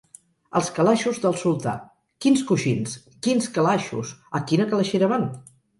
Els 0.59 0.69
calaixos 0.77 1.19
del 1.25 1.37
sultà. 1.43 1.75
Quins 2.27 2.43
coixins! 2.53 2.99
Quins 3.29 3.53
calaixos! 3.59 4.19
A 4.41 4.47
quina 4.53 4.71
calaixera 4.75 5.15
van? 5.17 5.35